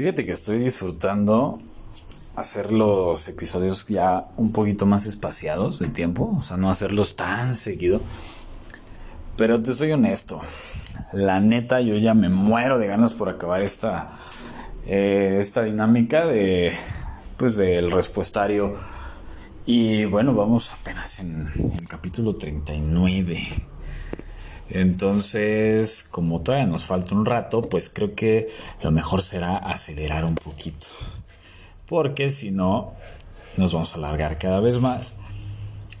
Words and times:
Fíjate 0.00 0.24
que 0.24 0.32
estoy 0.32 0.60
disfrutando 0.60 1.60
hacer 2.34 2.72
los 2.72 3.28
episodios 3.28 3.84
ya 3.86 4.28
un 4.38 4.50
poquito 4.50 4.86
más 4.86 5.04
espaciados 5.04 5.78
de 5.78 5.88
tiempo, 5.88 6.34
o 6.38 6.40
sea, 6.40 6.56
no 6.56 6.70
hacerlos 6.70 7.16
tan 7.16 7.54
seguido. 7.54 8.00
Pero 9.36 9.62
te 9.62 9.74
soy 9.74 9.92
honesto, 9.92 10.40
la 11.12 11.40
neta 11.40 11.82
yo 11.82 11.98
ya 11.98 12.14
me 12.14 12.30
muero 12.30 12.78
de 12.78 12.86
ganas 12.86 13.12
por 13.12 13.28
acabar 13.28 13.60
esta 13.60 14.12
eh, 14.86 15.36
esta 15.38 15.64
dinámica 15.64 16.24
de 16.24 16.72
pues 17.36 17.58
del 17.58 17.90
respuestario 17.90 18.76
y 19.66 20.06
bueno, 20.06 20.32
vamos 20.32 20.72
apenas 20.72 21.18
en 21.18 21.46
el 21.78 21.86
capítulo 21.86 22.36
39. 22.36 23.38
Entonces, 24.70 26.04
como 26.04 26.42
todavía 26.42 26.66
nos 26.66 26.84
falta 26.84 27.14
un 27.14 27.26
rato, 27.26 27.62
pues 27.62 27.90
creo 27.90 28.14
que 28.14 28.48
lo 28.82 28.90
mejor 28.90 29.22
será 29.22 29.56
acelerar 29.56 30.24
un 30.24 30.36
poquito. 30.36 30.86
Porque 31.86 32.30
si 32.30 32.52
no, 32.52 32.94
nos 33.56 33.72
vamos 33.72 33.94
a 33.94 33.98
alargar 33.98 34.38
cada 34.38 34.60
vez 34.60 34.78
más. 34.78 35.14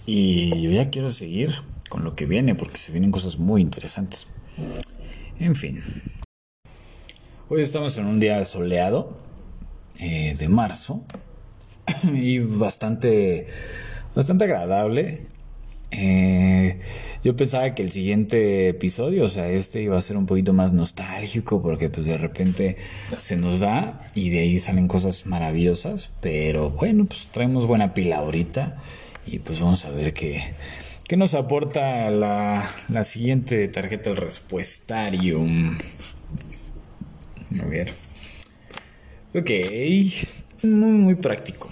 Y 0.06 0.62
yo 0.62 0.70
ya 0.70 0.90
quiero 0.90 1.10
seguir 1.10 1.54
con 1.88 2.04
lo 2.04 2.14
que 2.14 2.26
viene, 2.26 2.54
porque 2.54 2.76
se 2.76 2.92
vienen 2.92 3.10
cosas 3.10 3.38
muy 3.38 3.60
interesantes. 3.60 4.28
En 5.40 5.56
fin. 5.56 5.82
Hoy 7.48 7.62
estamos 7.62 7.98
en 7.98 8.06
un 8.06 8.20
día 8.20 8.44
soleado 8.44 9.18
eh, 9.98 10.36
de 10.38 10.48
marzo 10.48 11.02
y 12.04 12.38
bastante, 12.38 13.48
bastante 14.14 14.44
agradable. 14.44 15.26
Eh, 15.90 16.80
yo 17.22 17.36
pensaba 17.36 17.74
que 17.74 17.82
el 17.82 17.90
siguiente 17.90 18.68
episodio, 18.68 19.24
o 19.24 19.28
sea, 19.28 19.50
este 19.50 19.82
iba 19.82 19.98
a 19.98 20.02
ser 20.02 20.16
un 20.16 20.26
poquito 20.26 20.52
más 20.52 20.72
nostálgico 20.72 21.60
porque 21.60 21.90
pues 21.90 22.06
de 22.06 22.16
repente 22.16 22.76
se 23.18 23.36
nos 23.36 23.60
da 23.60 24.06
y 24.14 24.30
de 24.30 24.40
ahí 24.40 24.58
salen 24.58 24.88
cosas 24.88 25.26
maravillosas, 25.26 26.10
pero 26.20 26.70
bueno, 26.70 27.04
pues 27.04 27.28
traemos 27.30 27.66
buena 27.66 27.92
pila 27.92 28.18
ahorita 28.18 28.78
y 29.26 29.40
pues 29.40 29.60
vamos 29.60 29.84
a 29.84 29.90
ver 29.90 30.14
qué, 30.14 30.54
qué 31.06 31.16
nos 31.16 31.34
aporta 31.34 32.08
la, 32.10 32.68
la 32.88 33.04
siguiente 33.04 33.68
tarjeta 33.68 34.10
del 34.10 34.16
respuestarium. 34.16 35.76
A 37.62 37.66
ver. 37.66 37.92
Ok, 39.34 39.50
muy, 40.62 40.90
muy 40.92 41.14
práctico. 41.16 41.68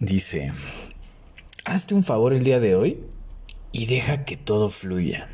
Dice, 0.00 0.52
hazte 1.64 1.94
un 1.94 2.04
favor 2.04 2.34
el 2.34 2.44
día 2.44 2.60
de 2.60 2.76
hoy 2.76 3.00
y 3.72 3.86
deja 3.86 4.24
que 4.24 4.36
todo 4.36 4.70
fluya. 4.70 5.28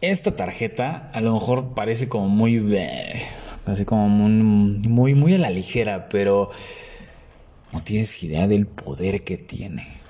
Esta 0.00 0.36
tarjeta 0.36 1.10
a 1.12 1.20
lo 1.20 1.32
mejor 1.32 1.74
parece 1.74 2.08
como 2.08 2.28
muy... 2.28 2.76
Casi 3.64 3.84
como 3.84 4.08
muy, 4.08 5.14
muy, 5.14 5.34
a 5.34 5.38
la 5.38 5.50
ligera, 5.50 6.08
pero 6.08 6.50
no 7.72 7.82
tienes 7.82 8.22
idea 8.22 8.48
del 8.48 8.66
poder 8.66 9.22
que 9.22 9.38
tiene. 9.38 10.00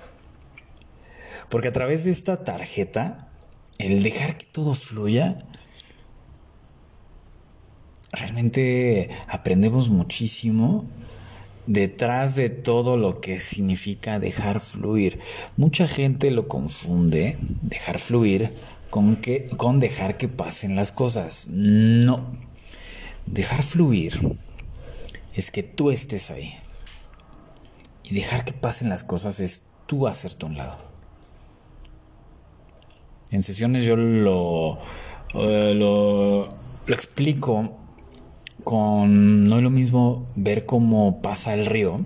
Porque 1.50 1.68
a 1.68 1.72
través 1.72 2.04
de 2.04 2.12
esta 2.12 2.44
tarjeta, 2.44 3.28
el 3.78 4.02
dejar 4.02 4.38
que 4.38 4.46
todo 4.46 4.72
fluya, 4.74 5.36
realmente 8.10 9.10
aprendemos 9.28 9.90
muchísimo 9.90 10.86
detrás 11.66 12.36
de 12.36 12.50
todo 12.50 12.96
lo 12.96 13.20
que 13.20 13.40
significa 13.40 14.18
dejar 14.18 14.60
fluir. 14.60 15.20
Mucha 15.56 15.86
gente 15.86 16.30
lo 16.30 16.48
confunde, 16.48 17.38
dejar 17.62 17.98
fluir, 17.98 18.52
con, 18.90 19.16
que, 19.16 19.48
con 19.56 19.80
dejar 19.80 20.18
que 20.18 20.28
pasen 20.28 20.76
las 20.76 20.92
cosas. 20.92 21.48
No. 21.50 22.36
Dejar 23.26 23.62
fluir 23.62 24.36
es 25.34 25.50
que 25.50 25.62
tú 25.62 25.90
estés 25.90 26.30
ahí. 26.30 26.54
Y 28.02 28.14
dejar 28.14 28.44
que 28.44 28.52
pasen 28.52 28.88
las 28.88 29.04
cosas 29.04 29.40
es 29.40 29.62
tú 29.86 30.06
hacerte 30.06 30.44
un 30.44 30.58
lado. 30.58 30.78
En 33.30 33.42
sesiones 33.42 33.84
yo 33.84 33.96
lo, 33.96 34.78
eh, 35.34 35.72
lo 35.74 36.44
explico 36.88 37.81
con 38.64 39.44
no 39.44 39.56
es 39.56 39.62
lo 39.62 39.70
mismo 39.70 40.26
ver 40.36 40.66
cómo 40.66 41.20
pasa 41.22 41.54
el 41.54 41.66
río 41.66 42.04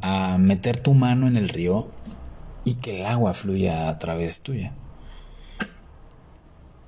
a 0.00 0.36
meter 0.38 0.80
tu 0.80 0.94
mano 0.94 1.26
en 1.26 1.36
el 1.36 1.48
río 1.48 1.88
y 2.64 2.74
que 2.74 3.00
el 3.00 3.06
agua 3.06 3.34
fluya 3.34 3.88
a 3.88 3.98
través 3.98 4.40
tuya. 4.40 4.72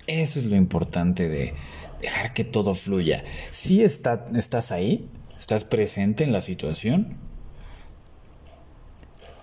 Eso 0.06 0.38
es 0.38 0.46
lo 0.46 0.56
importante 0.56 1.28
de 1.28 1.54
dejar 2.00 2.32
que 2.34 2.44
todo 2.44 2.74
fluya. 2.74 3.24
Si 3.50 3.82
estás 3.82 4.70
ahí, 4.70 5.08
estás 5.38 5.64
presente 5.64 6.24
en 6.24 6.32
la 6.32 6.40
situación, 6.40 7.16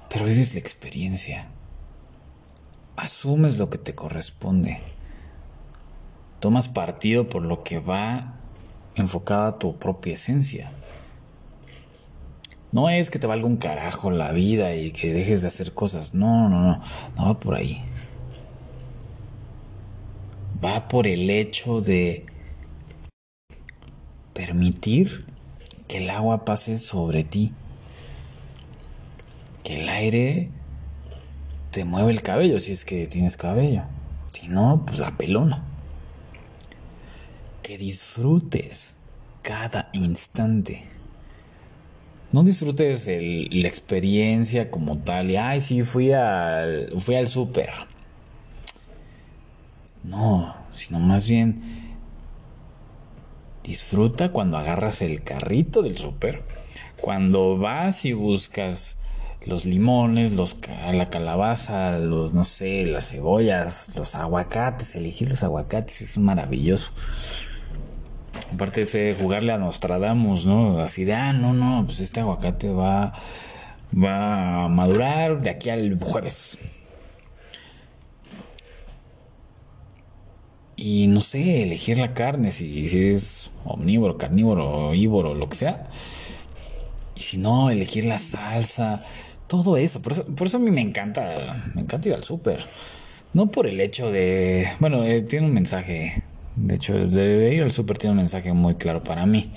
pero 0.10 0.26
vives 0.26 0.54
la 0.54 0.60
experiencia. 0.60 1.50
Asumes 2.96 3.58
lo 3.58 3.70
que 3.70 3.80
te 3.80 3.96
corresponde. 3.96 4.80
Tomas 6.40 6.68
partido 6.68 7.28
por 7.28 7.42
lo 7.42 7.64
que 7.64 7.80
va 7.80 8.40
enfocada 8.96 9.48
a 9.48 9.60
tu 9.60 9.78
propia 9.78 10.14
esencia. 10.14 10.72
No 12.72 12.90
es 12.90 13.10
que 13.10 13.20
te 13.20 13.28
valga 13.28 13.46
un 13.46 13.58
carajo 13.58 14.10
la 14.10 14.32
vida 14.32 14.76
y 14.76 14.92
que 14.92 15.14
dejes 15.14 15.42
de 15.42 15.48
hacer 15.48 15.74
cosas. 15.74 16.14
No, 16.14 16.50
no, 16.50 16.62
no. 16.62 16.82
No 17.16 17.26
va 17.26 17.40
por 17.40 17.56
ahí. 17.56 17.84
Va 20.64 20.88
por 20.88 21.06
el 21.06 21.30
hecho 21.30 21.82
de 21.82 22.26
permitir 24.34 25.26
que 25.88 25.98
el 25.98 26.10
agua 26.10 26.46
pase 26.46 26.80
sobre 26.80 27.24
ti. 27.24 27.54
Que 29.64 29.82
el 29.82 29.90
aire 29.90 30.50
te 31.72 31.86
mueve 31.86 32.12
el 32.12 32.24
cabello 32.24 32.60
si 32.60 32.72
es 32.72 32.86
que 32.86 33.06
tienes 33.06 33.38
cabello. 33.38 33.84
Si 34.34 34.48
no, 34.48 34.84
pues 34.86 34.98
la 35.00 35.16
pelona 35.16 35.73
que 37.64 37.78
disfrutes 37.78 38.94
cada 39.42 39.90
instante. 39.94 40.86
No 42.32 42.44
disfrutes 42.44 43.08
la 43.08 43.68
experiencia 43.68 44.70
como 44.70 45.00
tal 45.00 45.32
y, 45.32 45.38
ay, 45.38 45.62
sí, 45.62 45.84
fui 45.84 46.12
al, 46.12 46.90
fui 47.00 47.16
al 47.16 47.28
súper. 47.28 47.70
No, 50.04 50.56
sino 50.74 51.00
más 51.00 51.28
bien 51.28 51.62
disfruta 53.64 54.32
cuando 54.32 54.58
agarras 54.58 55.02
el 55.02 55.24
carrito 55.24 55.82
del 55.82 55.98
súper, 55.98 56.44
cuando 57.00 57.58
vas 57.58 58.04
y 58.04 58.14
buscas 58.14 58.98
los 59.46 59.66
limones, 59.66 60.34
los, 60.34 60.58
la 60.92 61.10
calabaza, 61.10 61.98
los, 61.98 62.34
no 62.34 62.46
sé, 62.46 62.86
las 62.86 63.10
cebollas, 63.10 63.92
los 63.96 64.16
aguacates, 64.16 64.96
elegir 64.96 65.30
los 65.30 65.44
aguacates 65.44 66.02
es 66.02 66.18
maravilloso. 66.18 66.92
Aparte 68.54 68.86
de 68.86 69.16
jugarle 69.16 69.52
a 69.52 69.58
Nostradamus, 69.58 70.46
¿no? 70.46 70.80
Así 70.80 71.06
de, 71.06 71.14
ah, 71.14 71.34
no, 71.34 71.54
no, 71.54 71.86
pues 71.86 72.00
este 72.00 72.20
aguacate 72.20 72.70
va, 72.70 73.14
va 73.94 74.66
a 74.66 74.68
madurar 74.70 75.42
de 75.42 75.50
aquí 75.50 75.70
al 75.70 75.98
jueves. 76.00 76.60
Y 80.76 81.08
no 81.08 81.22
sé, 81.22 81.64
elegir 81.64 81.98
la 81.98 82.14
carne, 82.14 82.52
si, 82.52 82.88
si 82.90 83.08
es 83.08 83.50
omnívoro, 83.66 84.18
carnívoro, 84.18 84.94
ívoro, 84.94 85.34
lo 85.34 85.50
que 85.50 85.56
sea. 85.56 85.88
Y 87.16 87.22
si 87.22 87.38
no, 87.38 87.70
elegir 87.70 88.06
la 88.06 88.20
salsa, 88.20 89.04
todo 89.48 89.78
eso. 89.78 90.02
Por 90.02 90.14
eso, 90.14 90.26
por 90.26 90.48
eso 90.48 90.58
a 90.58 90.60
mí 90.60 90.72
me 90.72 90.82
encanta, 90.82 91.72
me 91.74 91.82
encanta 91.82 92.10
ir 92.10 92.16
al 92.16 92.24
súper. 92.24 92.66
No 93.34 93.50
por 93.50 93.66
el 93.68 93.82
hecho 93.82 94.12
de, 94.12 94.68
bueno, 94.80 95.04
eh, 95.04 95.22
tiene 95.24 95.48
un 95.48 95.54
mensaje 95.54 96.24
de 96.56 96.76
hecho, 96.76 96.94
de 96.94 97.54
ir 97.54 97.64
al 97.64 97.72
súper 97.72 97.98
tiene 97.98 98.12
un 98.12 98.18
mensaje 98.18 98.54
muy 98.54 98.76
claro 98.76 99.04
para 99.04 99.26
mí, 99.26 99.52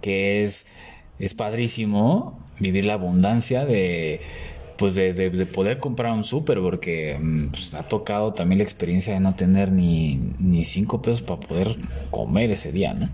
que 0.00 0.44
es, 0.44 0.66
es 1.18 1.34
padrísimo 1.34 2.38
vivir 2.58 2.84
la 2.84 2.94
abundancia 2.94 3.64
de, 3.64 4.20
pues 4.76 4.94
de, 4.94 5.12
de, 5.12 5.46
poder 5.46 5.78
comprar 5.78 6.12
un 6.12 6.24
súper, 6.24 6.60
porque 6.60 7.18
mm, 7.20 7.48
pues, 7.48 7.74
ha 7.74 7.82
tocado 7.82 8.32
también 8.32 8.58
la 8.58 8.64
experiencia 8.64 9.14
de 9.14 9.20
no 9.20 9.34
tener 9.34 9.72
ni, 9.72 10.16
ni 10.38 10.64
cinco 10.64 11.02
pesos 11.02 11.22
para 11.22 11.40
poder 11.40 11.76
comer 12.10 12.50
ese 12.50 12.72
día, 12.72 12.94
¿no? 12.94 13.08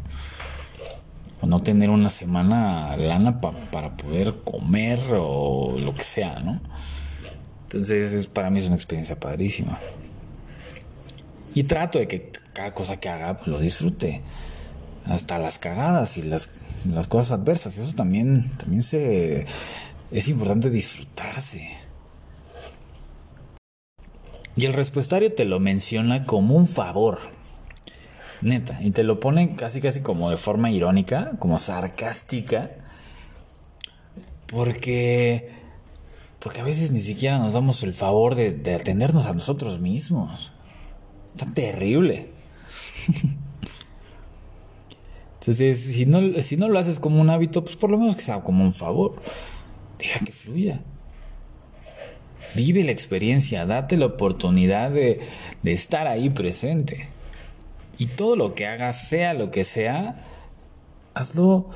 O 1.40 1.46
no 1.46 1.60
tener 1.60 1.90
una 1.90 2.08
semana 2.08 2.96
lana 2.96 3.40
para 3.40 3.96
poder 3.96 4.34
comer 4.44 5.00
o 5.10 5.76
lo 5.78 5.94
que 5.94 6.04
sea, 6.04 6.38
¿no? 6.40 6.60
Entonces, 7.64 8.12
es, 8.12 8.26
para 8.26 8.50
mí 8.50 8.60
es 8.60 8.66
una 8.66 8.76
experiencia 8.76 9.18
padrísima. 9.18 9.78
Y 11.54 11.64
trato 11.64 11.98
de 11.98 12.06
que 12.06 12.30
cada 12.52 12.74
cosa 12.74 12.98
que 12.98 13.08
haga 13.08 13.36
pues, 13.36 13.48
lo 13.48 13.58
disfrute. 13.58 14.22
Hasta 15.04 15.38
las 15.38 15.58
cagadas 15.58 16.16
y 16.16 16.22
las, 16.22 16.48
las 16.84 17.08
cosas 17.08 17.32
adversas. 17.40 17.76
Eso 17.78 17.92
también, 17.94 18.50
también 18.56 18.82
se, 18.82 19.46
es 20.10 20.28
importante 20.28 20.70
disfrutarse. 20.70 21.70
Y 24.54 24.66
el 24.66 24.74
respuestario 24.74 25.34
te 25.34 25.44
lo 25.44 25.60
menciona 25.60 26.24
como 26.24 26.56
un 26.56 26.68
favor. 26.68 27.18
Neta. 28.42 28.78
Y 28.82 28.90
te 28.90 29.02
lo 29.02 29.20
ponen 29.20 29.54
casi 29.56 29.80
casi 29.80 30.00
como 30.00 30.30
de 30.30 30.36
forma 30.36 30.70
irónica, 30.70 31.32
como 31.38 31.58
sarcástica. 31.58 32.70
Porque. 34.46 35.50
Porque 36.38 36.60
a 36.60 36.64
veces 36.64 36.90
ni 36.90 37.00
siquiera 37.00 37.38
nos 37.38 37.52
damos 37.52 37.82
el 37.84 37.94
favor 37.94 38.34
de, 38.34 38.50
de 38.52 38.74
atendernos 38.74 39.26
a 39.26 39.32
nosotros 39.32 39.78
mismos. 39.78 40.52
Está 41.28 41.46
terrible. 41.54 42.31
Entonces, 45.40 45.82
si 45.82 46.06
no, 46.06 46.40
si 46.40 46.56
no 46.56 46.68
lo 46.68 46.78
haces 46.78 47.00
como 47.00 47.20
un 47.20 47.28
hábito, 47.28 47.64
pues 47.64 47.76
por 47.76 47.90
lo 47.90 47.98
menos 47.98 48.14
que 48.14 48.22
sea 48.22 48.42
como 48.42 48.62
un 48.62 48.72
favor. 48.72 49.20
Deja 49.98 50.24
que 50.24 50.30
fluya. 50.32 50.80
Vive 52.54 52.84
la 52.84 52.92
experiencia, 52.92 53.66
date 53.66 53.96
la 53.96 54.06
oportunidad 54.06 54.90
de, 54.90 55.20
de 55.62 55.72
estar 55.72 56.06
ahí 56.06 56.30
presente. 56.30 57.08
Y 57.98 58.06
todo 58.06 58.36
lo 58.36 58.54
que 58.54 58.66
hagas, 58.66 59.08
sea 59.08 59.34
lo 59.34 59.50
que 59.50 59.64
sea, 59.64 60.24
hazlo, 61.14 61.70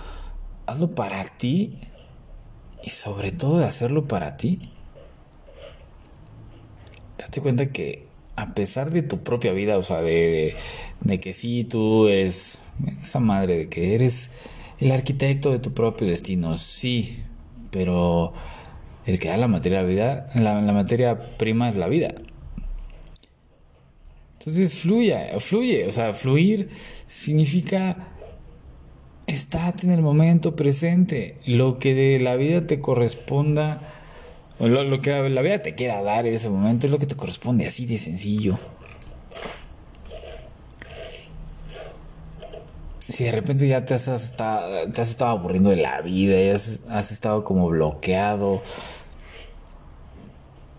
hazlo 0.66 0.94
para 0.94 1.24
ti 1.24 1.78
y 2.84 2.90
sobre 2.90 3.32
todo 3.32 3.58
de 3.58 3.64
hacerlo 3.64 4.06
para 4.06 4.36
ti. 4.36 4.70
Date 7.18 7.40
cuenta 7.40 7.66
que 7.66 8.05
a 8.36 8.54
pesar 8.54 8.90
de 8.90 9.02
tu 9.02 9.22
propia 9.22 9.52
vida, 9.52 9.78
o 9.78 9.82
sea, 9.82 10.02
de, 10.02 10.54
que 11.20 11.32
sí, 11.32 11.64
tú 11.64 12.06
eres 12.08 12.58
esa 13.02 13.18
madre 13.18 13.56
de 13.56 13.68
que 13.68 13.94
eres 13.94 14.30
el 14.78 14.92
arquitecto 14.92 15.50
de 15.50 15.58
tu 15.58 15.72
propio 15.72 16.06
destino, 16.06 16.54
sí, 16.54 17.22
pero 17.70 18.34
el 19.06 19.18
que 19.18 19.28
da 19.28 19.38
la 19.38 19.48
materia 19.48 19.82
vida, 19.82 20.28
la, 20.34 20.60
la 20.60 20.72
materia 20.72 21.16
prima 21.38 21.70
es 21.70 21.76
la 21.76 21.88
vida. 21.88 22.14
Entonces 24.38 24.74
fluye, 24.74 25.28
fluye, 25.40 25.86
o 25.88 25.92
sea, 25.92 26.12
fluir 26.12 26.68
significa 27.08 28.12
estar 29.26 29.74
en 29.82 29.90
el 29.90 30.02
momento 30.02 30.54
presente, 30.54 31.38
lo 31.46 31.78
que 31.78 31.94
de 31.94 32.20
la 32.20 32.36
vida 32.36 32.66
te 32.66 32.80
corresponda, 32.80 33.95
lo, 34.58 34.84
lo 34.84 35.00
que 35.00 35.28
la 35.28 35.42
vida 35.42 35.62
te 35.62 35.74
quiera 35.74 36.02
dar 36.02 36.26
en 36.26 36.34
ese 36.34 36.48
momento 36.48 36.86
es 36.86 36.92
lo 36.92 36.98
que 36.98 37.06
te 37.06 37.14
corresponde, 37.14 37.66
así 37.66 37.86
de 37.86 37.98
sencillo. 37.98 38.58
si 43.16 43.24
de 43.24 43.32
repente 43.32 43.66
ya 43.66 43.82
te 43.86 43.94
has, 43.94 44.08
estado, 44.08 44.92
te 44.92 45.00
has 45.00 45.08
estado 45.08 45.30
aburriendo 45.30 45.70
de 45.70 45.76
la 45.76 46.02
vida, 46.02 46.38
y 46.38 46.50
has, 46.50 46.82
has 46.86 47.12
estado 47.12 47.44
como 47.44 47.66
bloqueado, 47.68 48.60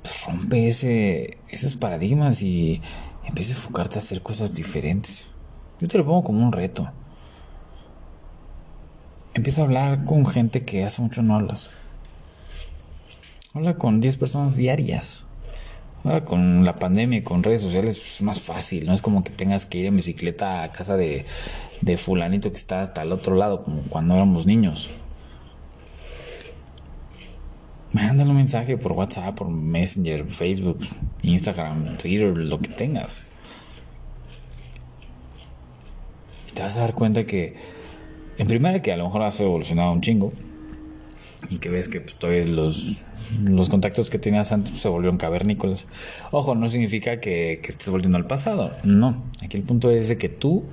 pues 0.03 0.23
rompe 0.23 0.67
ese, 0.67 1.39
esos 1.49 1.75
paradigmas 1.75 2.43
y 2.43 2.79
empieza 3.25 3.53
a 3.53 3.55
enfocarte 3.55 3.95
a 3.95 3.99
hacer 3.99 4.21
cosas 4.21 4.53
diferentes. 4.53 5.25
Yo 5.79 5.87
te 5.87 5.97
lo 5.97 6.05
pongo 6.05 6.23
como 6.23 6.45
un 6.45 6.51
reto. 6.51 6.91
Empieza 9.33 9.61
a 9.61 9.65
hablar 9.65 10.05
con 10.05 10.23
gente 10.27 10.63
que 10.63 10.85
hace 10.85 11.01
mucho 11.01 11.23
no 11.23 11.37
hablas. 11.37 11.71
Habla 13.57 13.73
con 13.73 14.01
10 14.01 14.17
personas 14.17 14.55
diarias. 14.55 15.25
Ahora 16.03 16.23
con 16.23 16.63
la 16.63 16.75
pandemia 16.75 17.17
y 17.17 17.21
con 17.23 17.41
redes 17.41 17.61
sociales 17.61 17.97
pues, 17.97 18.17
es 18.17 18.21
más 18.21 18.39
fácil, 18.39 18.85
no 18.85 18.93
es 18.93 19.01
como 19.01 19.23
que 19.23 19.31
tengas 19.31 19.65
que 19.65 19.79
ir 19.79 19.87
en 19.87 19.95
bicicleta 19.95 20.61
a 20.61 20.71
casa 20.71 20.95
de, 20.95 21.25
de 21.81 21.97
fulanito 21.97 22.51
que 22.51 22.57
está 22.57 22.83
hasta 22.83 23.01
el 23.01 23.11
otro 23.11 23.35
lado, 23.35 23.63
como 23.63 23.81
cuando 23.89 24.13
éramos 24.13 24.45
niños. 24.45 24.91
Mándale 27.93 28.29
un 28.29 28.37
mensaje 28.37 28.77
por 28.77 28.91
WhatsApp, 28.91 29.35
por 29.35 29.49
Messenger, 29.49 30.27
Facebook, 30.27 30.77
Instagram, 31.23 31.97
Twitter, 31.97 32.37
lo 32.37 32.59
que 32.59 32.67
tengas. 32.67 33.23
Y 36.47 36.53
te 36.53 36.61
vas 36.61 36.77
a 36.77 36.81
dar 36.81 36.93
cuenta 36.93 37.25
que, 37.25 37.55
en 38.37 38.45
primera, 38.45 38.83
que 38.83 38.93
a 38.93 38.97
lo 38.97 39.05
mejor 39.05 39.23
has 39.23 39.39
evolucionado 39.39 39.93
un 39.93 40.01
chingo. 40.01 40.31
Y 41.49 41.57
que 41.57 41.69
ves 41.69 41.87
que 41.87 42.01
pues, 42.01 42.15
todavía 42.15 42.45
los, 42.45 42.97
los 43.43 43.69
contactos 43.69 44.09
que 44.09 44.19
tenías 44.19 44.51
antes 44.51 44.71
pues, 44.71 44.81
se 44.81 44.89
volvieron 44.89 45.17
cavernícolas. 45.17 45.87
Ojo, 46.31 46.55
no 46.55 46.69
significa 46.69 47.19
que, 47.19 47.59
que 47.61 47.69
estés 47.69 47.89
volviendo 47.89 48.17
al 48.17 48.25
pasado. 48.25 48.71
No. 48.83 49.23
Aquí 49.43 49.57
el 49.57 49.63
punto 49.63 49.91
es 49.91 50.09
de 50.09 50.17
que 50.17 50.29
tú 50.29 50.65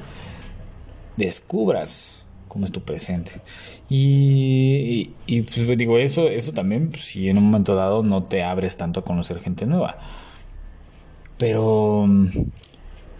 descubras 1.16 2.08
cómo 2.48 2.64
es 2.64 2.72
tu 2.72 2.82
presente. 2.82 3.32
Y, 3.88 5.10
y, 5.26 5.42
pues 5.42 5.76
digo, 5.76 5.98
eso, 5.98 6.28
eso 6.28 6.52
también, 6.52 6.90
pues, 6.90 7.04
si 7.04 7.28
en 7.28 7.36
un 7.36 7.44
momento 7.44 7.74
dado 7.74 8.02
no 8.02 8.22
te 8.22 8.42
abres 8.42 8.76
tanto 8.76 9.00
a 9.00 9.04
conocer 9.04 9.40
gente 9.40 9.66
nueva. 9.66 9.98
Pero, 11.36 12.08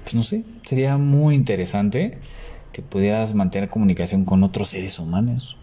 pues 0.04 0.14
no 0.14 0.22
sé, 0.22 0.44
sería 0.64 0.96
muy 0.98 1.34
interesante 1.34 2.18
que 2.72 2.80
pudieras 2.80 3.34
mantener 3.34 3.68
comunicación 3.68 4.24
con 4.24 4.44
otros 4.44 4.68
seres 4.68 4.98
humanos. 4.98 5.56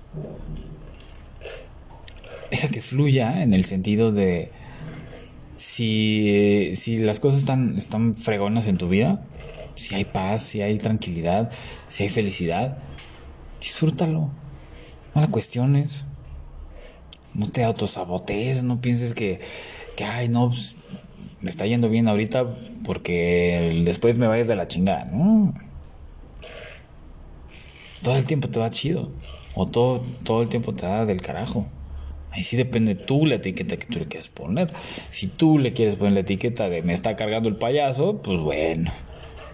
Deja 2.52 2.68
que 2.68 2.82
fluya 2.82 3.42
en 3.42 3.54
el 3.54 3.66
sentido 3.66 4.12
de 4.12 4.52
si, 5.58 6.74
si 6.76 7.00
las 7.00 7.20
cosas 7.20 7.40
están, 7.40 7.78
están 7.78 8.18
fregonas 8.18 8.68
en 8.68 8.78
tu 8.78 8.90
vida, 8.90 9.24
si 9.76 9.96
hay 9.96 10.06
paz, 10.06 10.42
si 10.42 10.62
hay 10.62 10.78
tranquilidad, 10.78 11.52
si 11.88 12.04
hay 12.04 12.10
felicidad, 12.10 12.78
disfrútalo. 13.60 14.32
No 15.16 15.22
la 15.22 15.28
cuestiones. 15.28 16.04
No 17.34 17.50
te 17.50 17.64
autosabotees, 17.64 18.64
no 18.64 18.82
pienses 18.82 19.14
que, 19.14 19.40
que 19.96 20.04
ay, 20.04 20.28
no, 20.28 20.50
pues, 20.50 20.76
me 21.40 21.50
está 21.50 21.66
yendo 21.66 21.90
bien 21.90 22.08
ahorita 22.08 22.46
porque 22.84 23.82
después 23.86 24.18
me 24.18 24.28
vayas 24.28 24.48
de 24.48 24.56
la 24.56 24.68
chingada. 24.68 25.06
No. 25.06 25.54
Todo 28.02 28.18
el 28.18 28.26
tiempo 28.26 28.50
te 28.50 28.60
va 28.60 28.70
chido. 28.72 29.12
O 29.54 29.66
todo, 29.66 30.04
todo 30.24 30.42
el 30.42 30.50
tiempo 30.50 30.74
te 30.74 30.86
da 30.86 31.06
del 31.06 31.22
carajo. 31.22 31.68
Ahí 32.32 32.44
sí 32.44 32.56
depende 32.56 32.96
tú 32.96 33.26
la 33.26 33.36
etiqueta 33.36 33.78
que 33.78 33.86
tú 33.86 34.00
le 34.00 34.06
quieres 34.06 34.30
poner. 34.30 34.72
Si 35.10 35.28
tú 35.28 35.60
le 35.60 35.74
quieres 35.74 35.96
poner 35.96 36.14
la 36.14 36.20
etiqueta 36.22 36.70
de 36.70 36.82
me 36.82 36.94
está 36.94 37.16
cargando 37.16 37.50
el 37.50 37.58
payaso, 37.58 38.22
pues 38.22 38.40
bueno, 38.40 38.92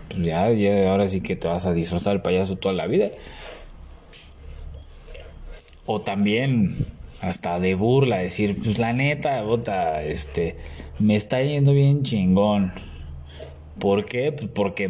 pues 0.09 0.24
ya, 0.24 0.51
ya, 0.51 0.91
ahora 0.91 1.07
sí 1.07 1.21
que 1.21 1.35
te 1.35 1.47
vas 1.47 1.65
a 1.65 1.74
disfrazar 1.74 2.15
el 2.15 2.21
payaso 2.21 2.56
toda 2.57 2.75
la 2.75 2.85
vida. 2.85 3.09
O 5.88 6.01
también 6.01 6.85
hasta 7.21 7.59
de 7.59 7.74
burla, 7.74 8.18
decir, 8.18 8.56
pues 8.63 8.77
la 8.77 8.94
neta, 8.94 9.41
bota, 9.41 10.03
este, 10.03 10.56
me 11.00 11.15
está 11.15 11.41
yendo 11.41 11.74
bien 11.74 12.03
chingón. 12.03 12.74
¿Por 13.79 14.06
qué? 14.06 14.31
Pues 14.31 14.50
porque 14.53 14.88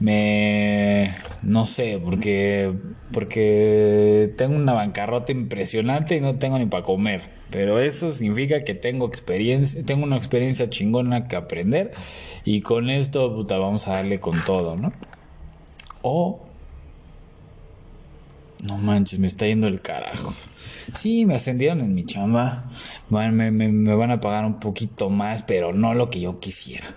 me, 0.00 1.14
no 1.42 1.66
sé, 1.66 2.00
porque, 2.02 2.72
porque 3.12 4.32
tengo 4.36 4.56
una 4.56 4.72
bancarrota 4.72 5.32
impresionante 5.32 6.16
y 6.16 6.20
no 6.20 6.36
tengo 6.36 6.58
ni 6.58 6.66
para 6.66 6.84
comer. 6.84 7.36
Pero 7.50 7.78
eso 7.80 8.12
significa 8.12 8.64
que 8.64 8.74
tengo 8.74 9.06
experiencia, 9.06 9.82
tengo 9.84 10.04
una 10.04 10.16
experiencia 10.16 10.68
chingona 10.68 11.28
que 11.28 11.36
aprender 11.36 11.92
y 12.44 12.60
con 12.60 12.90
esto, 12.90 13.34
puta, 13.34 13.58
vamos 13.58 13.86
a 13.88 13.92
darle 13.92 14.20
con 14.20 14.36
todo, 14.44 14.76
¿no? 14.76 14.92
O 16.02 16.46
no 18.62 18.78
manches, 18.78 19.18
me 19.18 19.26
está 19.26 19.46
yendo 19.46 19.66
el 19.68 19.80
carajo. 19.80 20.34
Sí, 20.94 21.26
me 21.26 21.34
ascendieron 21.34 21.80
en 21.80 21.94
mi 21.94 22.04
chamba. 22.04 22.64
me, 23.10 23.50
me, 23.50 23.94
van 23.94 24.10
a 24.10 24.20
pagar 24.20 24.44
un 24.44 24.58
poquito 24.60 25.10
más, 25.10 25.42
pero 25.42 25.72
no 25.72 25.94
lo 25.94 26.10
que 26.10 26.20
yo 26.20 26.40
quisiera. 26.40 26.96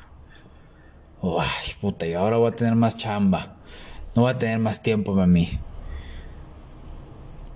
ay, 1.21 1.68
puta, 1.81 2.05
y 2.07 2.13
ahora 2.13 2.37
voy 2.37 2.51
a 2.51 2.55
tener 2.55 2.75
más 2.75 2.97
chamba. 2.97 3.55
No 4.15 4.23
voy 4.23 4.31
a 4.31 4.37
tener 4.37 4.59
más 4.59 4.81
tiempo 4.81 5.13
para 5.13 5.27
mí. 5.27 5.47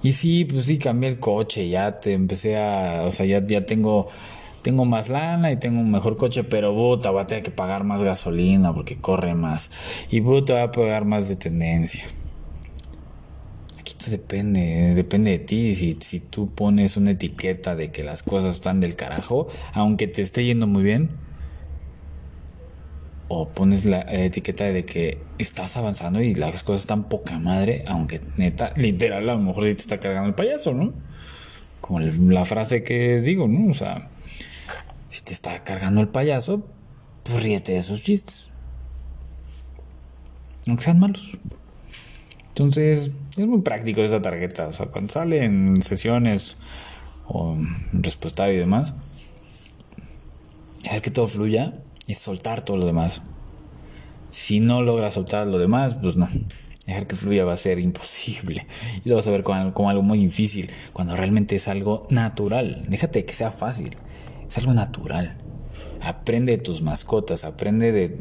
Y 0.04 0.12
sí, 0.12 0.46
pues 0.46 0.66
sí, 0.66 0.78
cambié 0.78 1.10
el 1.10 1.20
coche, 1.20 1.70
ya 1.70 2.00
te 2.02 2.12
empecé 2.12 2.58
a, 2.58 3.04
o 3.06 3.12
sea, 3.12 3.26
ya, 3.26 3.46
ya 3.48 3.66
tengo, 3.66 4.10
tengo 4.62 4.84
más 4.84 5.08
lana 5.08 5.52
y 5.52 5.58
tengo 5.58 5.80
un 5.80 5.92
mejor 5.92 6.18
coche, 6.18 6.44
pero 6.44 6.74
puta, 6.74 7.10
voy 7.10 7.22
a 7.22 7.28
tener 7.28 7.42
que 7.42 7.52
pagar 7.52 7.86
más 7.86 8.04
gasolina 8.04 8.74
porque 8.74 8.98
corre 8.98 9.34
más. 9.34 9.72
Y 10.12 10.20
puta, 10.20 10.54
voy 10.56 10.64
a 10.64 10.72
pagar 10.72 11.06
más 11.06 11.30
de 11.30 11.38
tendencia. 11.38 12.04
Aquí 13.80 13.94
todo 13.94 14.12
depende, 14.12 14.94
depende 14.94 15.32
de 15.32 15.40
ti. 15.40 15.74
Si, 15.74 15.98
si 16.02 16.20
tú 16.20 16.50
pones 16.54 16.98
una 16.98 17.12
etiqueta 17.12 17.78
de 17.78 17.92
que 17.92 18.04
las 18.04 18.24
cosas 18.24 18.56
están 18.56 18.82
del 18.82 18.98
carajo, 18.98 19.48
aunque 19.72 20.08
te 20.08 20.22
esté 20.22 20.44
yendo 20.44 20.68
muy 20.68 20.84
bien, 20.84 21.12
o 23.28 23.50
pones 23.50 23.86
la 23.86 24.02
etiqueta 24.02 24.66
de 24.66 24.86
que 24.86 25.20
estás 25.38 25.78
avanzando 25.78 26.22
y 26.22 26.36
las 26.36 26.64
cosas 26.64 26.82
están 26.82 27.06
poca 27.06 27.40
madre, 27.40 27.84
aunque 27.88 28.22
neta, 28.38 28.74
literal, 28.76 29.30
a 29.30 29.34
lo 29.34 29.40
mejor 29.40 29.66
sí 29.66 29.76
te 29.76 29.82
está 29.82 30.00
cargando 30.00 30.30
el 30.30 30.36
payaso, 30.36 30.74
¿no? 30.74 30.94
Como 31.82 32.00
la 32.00 32.46
frase 32.46 32.84
que 32.84 33.20
digo, 33.22 33.48
¿no? 33.48 33.72
O 33.72 33.74
sea, 33.74 34.10
si 35.10 35.22
te 35.22 35.34
está 35.34 35.64
cargando 35.64 36.02
el 36.02 36.08
payaso, 36.08 36.66
pues 37.24 37.42
ríete 37.44 37.74
de 37.74 37.80
esos 37.80 38.02
chistes. 38.02 38.48
Aunque 40.68 40.84
sean 40.84 41.00
malos. 41.00 41.38
Entonces, 42.50 43.12
es 43.36 43.48
muy 43.48 43.62
práctico 43.62 44.02
esa 44.02 44.22
tarjeta. 44.22 44.68
O 44.68 44.74
sea, 44.74 44.86
cuando 44.86 45.12
sale 45.12 45.44
en 45.44 45.82
sesiones 45.82 46.56
o 47.28 47.56
en 47.56 48.04
y 48.04 48.58
demás, 48.58 48.94
a 50.90 50.94
ver 50.94 51.02
que 51.02 51.12
todo 51.12 51.28
fluya 51.28 51.83
y 52.08 52.16
soltar 52.16 52.64
todo 52.64 52.78
lo 52.78 52.86
demás. 52.86 53.22
Si 54.32 54.60
no 54.60 54.82
logras 54.82 55.14
soltar 55.14 55.48
lo 55.48 55.60
demás, 55.60 55.96
pues 55.96 56.16
no. 56.16 56.28
Dejar 56.86 57.08
que 57.08 57.16
fluya 57.16 57.46
va 57.46 57.54
a 57.54 57.58
ser 57.58 57.80
imposible. 57.80 58.68
Y 59.06 59.10
lo 59.10 59.16
vas 59.16 59.28
a 59.28 59.32
ver 59.32 59.44
como, 59.44 59.90
algo 59.90 60.02
muy 60.02 60.18
difícil, 60.18 60.70
cuando 60.92 61.16
realmente 61.16 61.56
es 61.56 61.68
algo 61.68 62.08
natural. 62.10 62.84
Déjate 62.88 63.26
que 63.26 63.34
sea 63.34 63.52
fácil. 63.52 63.96
Es 64.48 64.58
algo 64.58 64.74
natural. 64.74 65.38
Aprende 66.02 66.54
de 66.54 66.58
tus 66.58 66.82
mascotas, 66.82 67.46
aprende 67.46 67.92
de, 67.92 68.18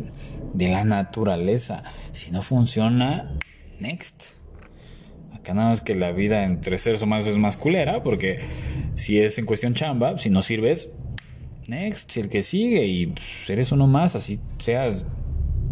de 0.55 0.69
la 0.69 0.85
naturaleza. 0.85 1.83
Si 2.12 2.31
no 2.31 2.43
funciona, 2.43 3.33
next. 3.81 4.35
Acá 5.33 5.55
nada 5.55 5.71
más 5.71 5.81
que 5.81 5.97
la 5.97 6.12
vida 6.12 6.45
entre 6.45 6.79
seres 6.79 7.03
humanos 7.03 7.27
es 7.27 7.39
más 7.39 7.57
culera, 7.57 8.05
porque 8.05 8.39
si 8.95 9.19
es 9.19 9.39
en 9.39 9.47
cuestión 9.47 9.75
chamba, 9.75 10.17
si 10.19 10.31
no 10.31 10.43
sirves, 10.43 10.91
next, 11.73 12.17
el 12.17 12.29
que 12.29 12.43
sigue, 12.43 12.87
y 12.87 13.07
pues, 13.07 13.49
eres 13.50 13.73
uno 13.73 13.87
más, 13.87 14.14
así 14.14 14.38
seas 14.59 15.05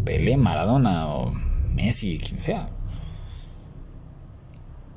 Pelé, 0.03 0.35
Maradona 0.35 1.07
o 1.07 1.31
Messi, 1.73 2.17
quien 2.17 2.39
sea. 2.39 2.69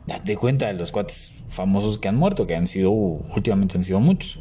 Date 0.07 0.37
cuenta 0.37 0.67
de 0.67 0.75
los 0.75 0.93
cuates 0.93 1.33
famosos 1.49 1.99
que 1.99 2.09
han 2.09 2.17
muerto, 2.17 2.47
que 2.47 2.57
han 2.57 2.69
sido, 2.69 2.91
últimamente 2.91 3.79
han 3.79 3.85
sido 3.85 4.01
muchos. 4.01 4.41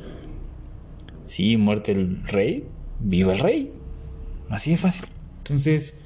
Sí, 1.26 1.58
muerte 1.58 1.94
el 1.94 2.24
rey, 2.26 2.68
viva 3.00 3.34
el 3.34 3.40
rey. 3.40 3.72
Así 4.50 4.72
de 4.72 4.78
fácil. 4.78 5.06
Entonces, 5.40 6.00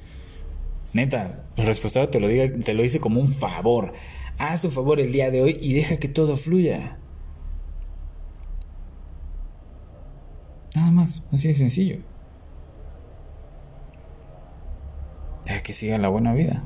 neta, 0.92 1.44
el 1.56 1.66
responsable 1.66 2.08
te 2.08 2.48
te 2.50 2.74
lo 2.74 2.82
dice 2.82 3.00
como 3.00 3.20
un 3.20 3.28
favor. 3.28 3.92
Haz 4.38 4.62
tu 4.62 4.70
favor 4.70 5.00
el 5.00 5.12
día 5.12 5.30
de 5.30 5.42
hoy 5.42 5.56
y 5.60 5.74
deja 5.74 5.96
que 5.96 6.08
todo 6.08 6.36
fluya. 6.36 6.98
Nada 10.76 10.87
más, 10.98 11.22
así 11.32 11.48
de 11.48 11.54
sencillo. 11.54 11.98
Deja 15.44 15.62
que 15.62 15.72
siga 15.72 15.96
la 15.98 16.08
buena 16.08 16.34
vida. 16.34 16.62